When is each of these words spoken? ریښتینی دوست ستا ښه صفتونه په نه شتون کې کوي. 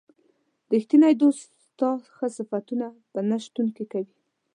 ریښتینی 0.73 1.13
دوست 1.21 1.45
ستا 1.67 1.89
ښه 2.15 2.27
صفتونه 2.37 2.87
په 3.11 3.19
نه 3.29 3.37
شتون 3.45 3.67
کې 3.75 3.85
کوي. 3.91 4.13